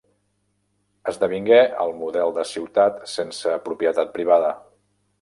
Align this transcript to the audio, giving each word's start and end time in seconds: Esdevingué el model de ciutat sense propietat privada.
Esdevingué 1.11 1.59
el 1.85 1.95
model 2.01 2.33
de 2.39 2.47
ciutat 2.55 2.99
sense 3.15 3.57
propietat 3.71 4.15
privada. 4.21 4.55